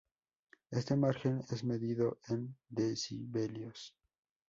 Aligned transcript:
Este 0.71 0.95
margen 0.95 1.43
es 1.51 1.63
medido 1.63 2.17
en 2.29 2.57
decibelios. 2.67 3.95